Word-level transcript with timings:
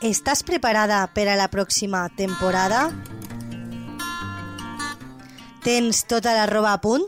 Estàs 0.00 0.40
preparada 0.48 1.02
per 1.12 1.26
a 1.28 1.34
la 1.36 1.50
pròxima 1.52 2.06
temporada? 2.16 2.86
Tens 5.60 6.06
tota 6.08 6.32
la 6.32 6.46
roba 6.48 6.70
a 6.72 6.78
punt? 6.80 7.04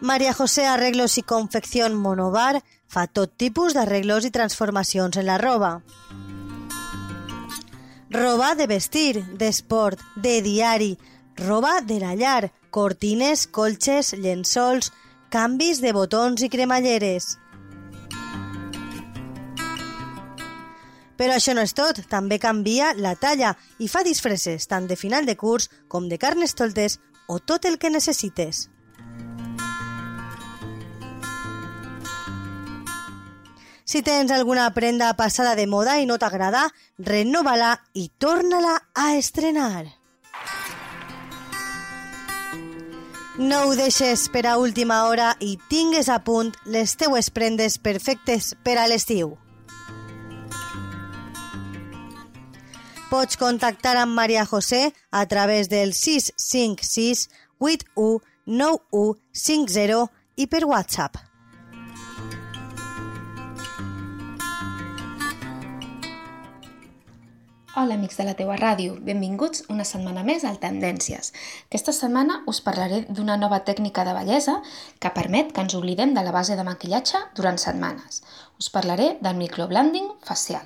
Maria 0.00 0.32
José 0.34 0.66
Arreglos 0.66 1.14
i 1.20 1.22
Confección 1.22 1.94
Monobar 1.94 2.58
fa 2.90 3.04
tot 3.06 3.36
tipus 3.38 3.76
d'arreglos 3.78 4.26
i 4.26 4.32
transformacions 4.34 5.20
en 5.22 5.28
la 5.30 5.38
roba. 5.38 5.76
Roba 8.10 8.56
de 8.58 8.66
vestir, 8.66 9.22
d'esport, 9.38 10.02
de 10.16 10.40
diari, 10.42 10.96
roba 11.38 11.78
de 11.86 12.00
la 12.02 12.16
llar, 12.18 12.50
cortines, 12.74 13.46
colxes, 13.46 14.10
llençols, 14.18 14.90
canvis 15.30 15.78
de 15.78 15.94
botons 15.94 16.42
i 16.42 16.50
cremalleres. 16.50 17.36
Però 21.22 21.36
això 21.38 21.52
no 21.54 21.62
és 21.62 21.70
tot, 21.70 22.00
també 22.10 22.40
canvia 22.42 22.88
la 22.98 23.12
talla 23.14 23.52
i 23.78 23.86
fa 23.86 24.00
disfresses 24.02 24.64
tant 24.66 24.88
de 24.90 24.96
final 24.98 25.22
de 25.22 25.36
curs 25.38 25.68
com 25.86 26.08
de 26.10 26.16
carnestoltes 26.18 26.96
o 27.30 27.36
tot 27.38 27.68
el 27.70 27.76
que 27.78 27.92
necessites. 27.94 28.64
Si 33.86 34.02
tens 34.02 34.34
alguna 34.34 34.66
prenda 34.74 35.12
passada 35.14 35.54
de 35.54 35.68
moda 35.70 36.00
i 36.02 36.08
no 36.10 36.18
t'agrada, 36.18 36.64
renova-la 36.98 37.76
i 37.94 38.08
torna-la 38.18 38.74
a 38.90 39.14
estrenar. 39.14 39.86
No 43.38 43.62
ho 43.68 43.78
deixes 43.78 44.26
per 44.26 44.48
a 44.50 44.58
última 44.58 45.04
hora 45.06 45.36
i 45.38 45.54
tingues 45.70 46.10
a 46.10 46.18
punt 46.26 46.50
les 46.66 46.98
teues 46.98 47.30
prendes 47.30 47.78
perfectes 47.78 48.56
per 48.66 48.80
a 48.82 48.90
l'estiu. 48.90 49.36
Pots 53.12 53.36
contactar 53.36 53.98
amb 54.00 54.16
Maria 54.16 54.46
José 54.48 54.94
a 55.10 55.26
través 55.28 55.68
del 55.68 55.92
656 55.92 57.28
81 57.58 58.22
9150 58.46 60.06
i 60.40 60.46
per 60.48 60.62
WhatsApp. 60.64 61.18
Hola 67.76 68.00
amics 68.00 68.16
de 68.16 68.24
la 68.24 68.32
teua 68.32 68.56
ràdio, 68.56 68.96
benvinguts 68.96 69.66
una 69.68 69.84
setmana 69.84 70.24
més 70.24 70.48
al 70.48 70.56
Tendències. 70.64 71.34
Aquesta 71.68 71.92
setmana 71.92 72.40
us 72.48 72.64
parlaré 72.64 73.04
d'una 73.10 73.36
nova 73.36 73.60
tècnica 73.60 74.08
de 74.08 74.16
bellesa 74.16 74.62
que 74.98 75.12
permet 75.12 75.52
que 75.52 75.60
ens 75.60 75.76
oblidem 75.76 76.16
de 76.16 76.24
la 76.24 76.32
base 76.32 76.56
de 76.56 76.64
maquillatge 76.64 77.26
durant 77.36 77.60
setmanes. 77.60 78.22
Us 78.56 78.72
parlaré 78.72 79.18
del 79.20 79.36
microblending 79.36 80.14
facial. 80.24 80.64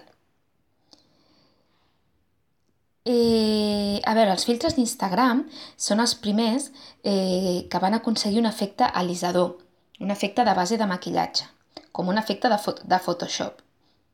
Eh, 3.07 4.01
a 4.03 4.15
veure, 4.19 4.33
els 4.35 4.47
filtres 4.49 4.75
d'Instagram 4.75 5.45
són 5.77 6.03
els 6.03 6.17
primers 6.19 6.73
eh, 7.05 7.67
que 7.71 7.83
van 7.83 7.95
aconseguir 7.95 8.41
un 8.43 8.51
efecte 8.51 8.89
alisador, 9.03 9.55
un 10.03 10.11
efecte 10.11 10.45
de 10.45 10.57
base 10.59 10.81
de 10.81 10.91
maquillatge, 10.91 11.47
com 11.93 12.11
un 12.11 12.19
efecte 12.19 12.51
de, 12.51 12.59
fo 12.59 12.75
de 12.83 12.99
Photoshop 12.99 13.63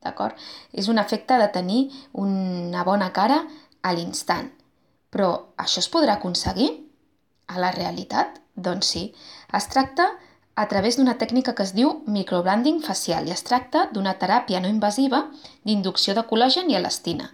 d'acord? 0.03 0.37
És 0.71 0.89
un 0.91 0.99
efecte 1.01 1.37
de 1.39 1.49
tenir 1.55 1.81
una 2.13 2.83
bona 2.87 3.09
cara 3.15 3.43
a 3.81 3.93
l'instant. 3.95 4.51
Però 5.13 5.29
això 5.57 5.81
es 5.83 5.89
podrà 5.93 6.17
aconseguir 6.17 6.69
a 7.47 7.59
la 7.61 7.71
realitat? 7.75 8.39
Doncs 8.55 8.93
sí. 8.95 9.03
Es 9.53 9.69
tracta 9.69 10.11
a 10.55 10.67
través 10.69 10.97
d'una 10.97 11.17
tècnica 11.21 11.55
que 11.57 11.65
es 11.65 11.73
diu 11.73 12.03
microblending 12.05 12.81
facial 12.85 13.27
i 13.27 13.33
es 13.33 13.45
tracta 13.45 13.87
d'una 13.93 14.17
teràpia 14.21 14.61
no 14.61 14.69
invasiva 14.69 15.23
d'inducció 15.65 16.13
de 16.13 16.25
col·làgen 16.29 16.69
i 16.69 16.77
elastina, 16.77 17.31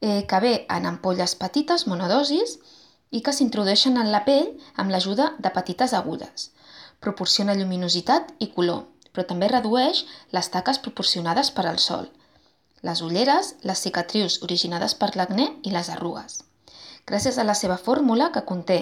eh, 0.00 0.26
que 0.26 0.40
ve 0.40 0.54
en 0.68 0.86
ampolles 0.86 1.34
petites, 1.36 1.86
monodosis, 1.86 2.58
i 3.10 3.22
que 3.24 3.32
s'introdueixen 3.32 3.96
en 3.96 4.12
la 4.12 4.24
pell 4.26 4.52
amb 4.76 4.92
l'ajuda 4.92 5.32
de 5.38 5.50
petites 5.50 5.94
agudes. 5.96 6.50
Proporciona 7.00 7.54
lluminositat 7.56 8.34
i 8.44 8.50
color 8.52 8.84
però 9.18 9.26
també 9.26 9.48
redueix 9.50 10.04
les 10.36 10.48
taques 10.54 10.78
proporcionades 10.78 11.50
per 11.50 11.64
al 11.66 11.80
sol, 11.82 12.04
les 12.86 13.00
ulleres, 13.02 13.56
les 13.66 13.80
cicatrius 13.82 14.38
originades 14.46 14.94
per 14.94 15.08
l'acné 15.18 15.48
i 15.66 15.72
les 15.74 15.88
arrugues. 15.90 16.44
Gràcies 17.08 17.38
a 17.38 17.46
la 17.48 17.56
seva 17.58 17.80
fórmula, 17.82 18.28
que 18.30 18.44
conté 18.46 18.78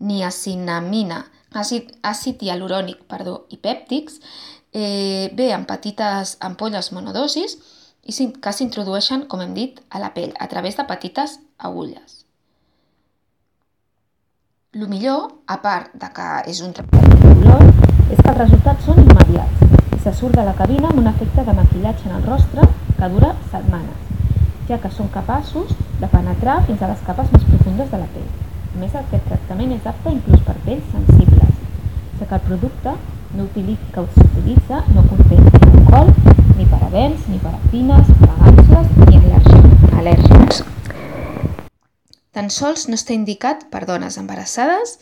niacinamina, 0.00 1.20
àcid, 1.54 1.92
àcid 2.02 2.42
hialurònic 2.42 3.04
perdó, 3.06 3.44
i 3.54 3.60
pèptics, 3.62 4.18
eh, 4.72 5.30
ve 5.38 5.52
en 5.54 5.68
petites 5.70 6.36
ampolles 6.40 6.90
monodosis 6.96 7.58
i 8.04 8.30
que 8.42 8.52
s'introdueixen, 8.52 9.26
com 9.28 9.42
hem 9.44 9.54
dit, 9.54 9.80
a 9.90 10.00
la 10.02 10.12
pell 10.14 10.32
a 10.38 10.48
través 10.48 10.76
de 10.76 10.86
petites 10.88 11.38
agulles. 11.58 12.24
El 14.72 14.86
millor, 14.88 15.32
a 15.46 15.58
part 15.62 15.92
de 15.98 16.08
que 16.14 16.30
és 16.50 16.62
un 16.62 16.72
tractament 16.72 17.18
de 17.18 17.34
dolor, 17.42 17.66
és 18.10 18.18
que 18.18 18.30
els 18.30 18.38
resultats 18.38 18.86
són 18.86 19.02
immediats 19.02 19.70
se 20.02 20.12
surt 20.14 20.34
de 20.34 20.44
la 20.44 20.54
cabina 20.56 20.88
amb 20.88 20.98
un 20.98 21.08
efecte 21.10 21.42
de 21.44 21.52
maquillatge 21.52 22.08
en 22.08 22.14
el 22.16 22.22
rostre 22.22 22.62
que 22.96 23.08
dura 23.12 23.34
setmanes, 23.50 23.98
ja 24.68 24.78
que 24.80 24.90
són 24.96 25.10
capaços 25.12 25.74
de 26.00 26.08
penetrar 26.08 26.54
fins 26.68 26.80
a 26.80 26.88
les 26.88 27.02
capes 27.08 27.28
més 27.34 27.44
profundes 27.50 27.90
de 27.92 28.00
la 28.00 28.08
pell. 28.14 28.30
A 28.70 28.80
més, 28.80 28.94
aquest 28.96 29.28
tractament 29.28 29.74
és 29.76 29.88
apte 29.92 30.14
inclús 30.14 30.40
per 30.46 30.56
pells 30.64 30.88
sensibles, 30.94 31.58
ja 32.20 32.28
que 32.30 32.38
el 32.38 32.46
producte 32.46 32.94
no 33.36 33.44
utilitza, 33.50 33.90
que 33.92 34.06
s'utilitza 34.16 34.80
no 34.94 35.04
conté 35.10 35.42
alcohol, 35.60 36.39
ni 36.60 36.66
parabens, 36.68 37.20
ni 37.32 37.38
parafines, 37.40 38.08
fragàncies 38.20 38.88
ni 39.08 39.20
al·lèrgics. 39.96 40.58
Tan 42.36 42.50
sols 42.52 42.84
no 42.88 42.98
està 42.98 43.14
indicat 43.16 43.64
per 43.72 43.86
dones 43.88 44.18
embarassades 44.20 44.98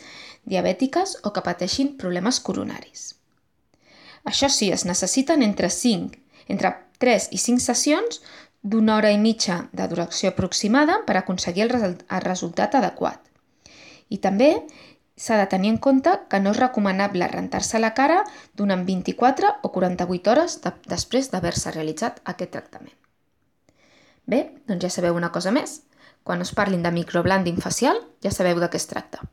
diabètiques 0.46 1.16
o 1.26 1.32
que 1.34 1.42
pateixin 1.42 1.96
problemes 1.98 2.38
coronaris. 2.46 3.08
Això 4.22 4.46
sí, 4.46 4.70
es 4.70 4.86
necessiten 4.86 5.42
entre 5.42 5.70
5, 5.74 6.14
entre 6.46 6.72
3 7.02 7.28
i 7.34 7.42
5 7.42 7.64
sessions 7.64 8.22
d'una 8.62 8.94
hora 9.00 9.10
i 9.10 9.18
mitja 9.18 9.64
de 9.72 9.88
duració 9.90 10.30
aproximada 10.30 11.00
per 11.08 11.18
aconseguir 11.18 11.66
el 11.66 11.74
resultat 12.22 12.78
adequat. 12.78 13.18
I 14.14 14.22
també 14.22 14.52
s'ha 15.18 15.36
de 15.40 15.48
tenir 15.50 15.72
en 15.74 15.80
compte 15.82 16.12
que 16.30 16.40
no 16.40 16.54
és 16.54 16.60
recomanable 16.60 17.28
rentar-se 17.32 17.80
la 17.82 17.92
cara 17.94 18.22
durant 18.56 18.86
24 18.86 19.50
o 19.62 19.72
48 19.74 20.30
hores 20.30 20.60
de, 20.62 20.72
després 20.86 21.32
d'haver-se 21.32 21.74
realitzat 21.74 22.22
aquest 22.24 22.54
tractament. 22.54 22.94
Bé, 24.28 24.44
doncs 24.68 24.84
ja 24.84 24.92
sabeu 24.92 25.16
una 25.16 25.32
cosa 25.34 25.50
més. 25.50 25.82
Quan 26.22 26.44
us 26.44 26.52
parlin 26.54 26.84
de 26.84 26.92
microblending 26.92 27.60
facial, 27.64 28.00
ja 28.22 28.30
sabeu 28.30 28.60
de 28.60 28.68
què 28.70 28.76
es 28.80 28.88
tracta. 28.90 29.24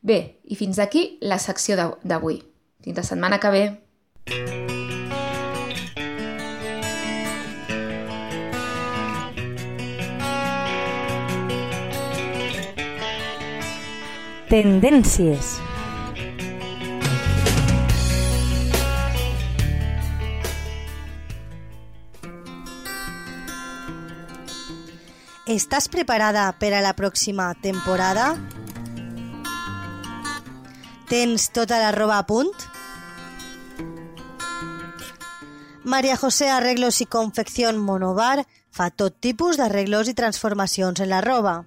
Bé, 0.00 0.40
i 0.44 0.56
fins 0.56 0.78
aquí 0.78 1.18
la 1.20 1.40
secció 1.40 1.76
d'avui. 2.04 2.42
Fins 2.84 3.00
la 3.00 3.08
setmana 3.12 3.40
que 3.40 3.54
ve. 3.56 3.64
Tendències. 14.50 15.60
Estàs 25.46 25.86
preparada 25.86 26.48
per 26.58 26.72
a 26.74 26.80
la 26.82 26.96
pròxima 26.98 27.52
temporada? 27.62 28.32
Tens 31.06 31.46
tota 31.54 31.78
la 31.78 31.94
roba 31.94 32.18
a 32.18 32.26
punt? 32.26 32.50
Maria 35.84 36.18
José 36.18 36.50
Arreglos 36.50 36.98
i 36.98 37.06
Confección 37.06 37.78
Monobar 37.78 38.42
fa 38.74 38.90
tot 38.90 39.22
tipus 39.22 39.62
d'arreglos 39.62 40.10
i 40.10 40.18
transformacions 40.18 40.98
en 40.98 41.14
la 41.14 41.22
roba. 41.22 41.60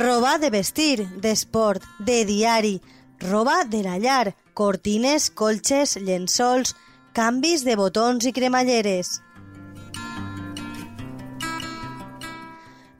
Roba 0.00 0.38
de 0.38 0.48
vestir, 0.48 1.02
d'esport, 1.20 1.82
de 1.98 2.24
diari, 2.24 2.80
roba 3.20 3.64
de 3.68 3.82
la 3.84 3.98
llar, 3.98 4.32
cortines, 4.56 5.26
colxes, 5.28 5.98
llençols, 6.00 6.72
canvis 7.12 7.66
de 7.66 7.74
botons 7.76 8.24
i 8.24 8.32
cremalleres. 8.32 9.10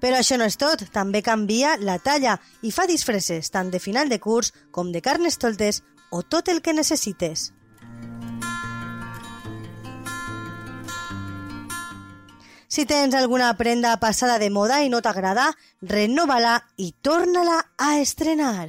Però 0.05 0.19
això 0.19 0.37
no 0.37 0.45
és 0.45 0.61
tot, 0.61 0.85
també 0.93 1.23
canvia 1.25 1.79
la 1.81 1.97
talla 2.05 2.37
i 2.61 2.69
fa 2.69 2.85
disfresses 2.85 3.49
tant 3.49 3.73
de 3.73 3.81
final 3.81 4.13
de 4.13 4.21
curs 4.21 4.53
com 4.71 4.93
de 4.93 5.01
carnestoltes 5.01 5.81
o 6.13 6.21
tot 6.21 6.53
el 6.53 6.61
que 6.61 6.77
necessites. 6.77 7.55
Si 12.71 12.85
tens 12.87 13.17
alguna 13.19 13.53
prenda 13.59 13.97
passada 13.99 14.39
de 14.39 14.47
moda 14.49 14.77
i 14.87 14.89
no 14.89 15.01
t'agrada, 15.03 15.49
renova-la 15.83 16.53
i 16.79 16.93
torna-la 17.03 17.57
a 17.77 17.97
estrenar. 17.99 18.69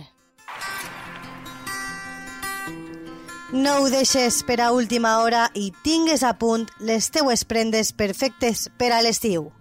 No 3.53 3.75
ho 3.77 3.91
deixes 3.93 4.39
per 4.47 4.57
a 4.65 4.71
última 4.73 5.19
hora 5.21 5.43
i 5.53 5.67
tingues 5.85 6.23
a 6.25 6.31
punt 6.41 6.65
les 6.79 7.11
teues 7.13 7.43
prendes 7.45 7.91
perfectes 7.93 8.71
per 8.81 8.89
a 8.89 9.03
l'estiu. 9.05 9.51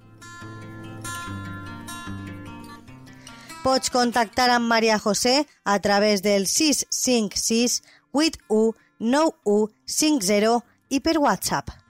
Pots 3.60 3.92
contactar 3.92 4.48
amb 4.54 4.72
Maria 4.72 4.96
José 4.96 5.44
a 5.64 5.76
través 5.84 6.24
del 6.24 6.48
656 6.48 7.82
81 8.16 8.72
9150 9.00 10.64
i 10.88 11.04
per 11.04 11.18
WhatsApp. 11.18 11.89